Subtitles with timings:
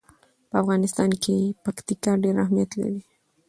[0.49, 3.01] په افغانستان کې پکتیکا ډېر اهمیت لري.